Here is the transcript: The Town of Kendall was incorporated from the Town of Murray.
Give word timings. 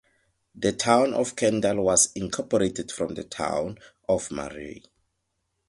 The 0.55 0.71
Town 0.71 1.13
of 1.13 1.35
Kendall 1.35 1.83
was 1.83 2.11
incorporated 2.15 2.91
from 2.91 3.13
the 3.13 3.23
Town 3.23 3.77
of 4.09 4.31
Murray. 4.31 4.81